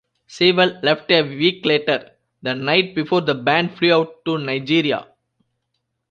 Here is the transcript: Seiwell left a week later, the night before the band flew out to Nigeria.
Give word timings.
Seiwell 0.25 0.79
left 0.81 1.11
a 1.11 1.21
week 1.21 1.63
later, 1.63 2.13
the 2.41 2.55
night 2.55 2.95
before 2.95 3.21
the 3.21 3.35
band 3.35 3.77
flew 3.77 3.93
out 3.93 4.25
to 4.25 4.39
Nigeria. 4.39 5.05